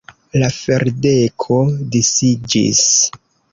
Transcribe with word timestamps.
La 0.43 0.47
ferdeko 0.55 1.59
disiĝis. 1.97 2.83